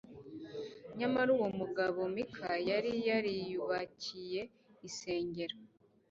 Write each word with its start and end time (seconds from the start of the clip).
nyamara 0.97 1.29
uwo 1.37 1.47
mugabo 1.59 1.99
mika, 2.15 2.49
yari 2.69 2.91
yariyubakiye 3.07 4.41
isengero 4.87 5.57